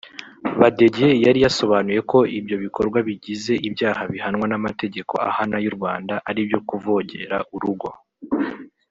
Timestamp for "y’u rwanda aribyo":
5.63-6.59